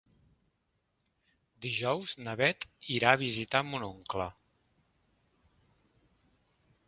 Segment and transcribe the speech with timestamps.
[1.65, 2.65] Dijous na Beth
[2.97, 4.27] irà a visitar mon oncle.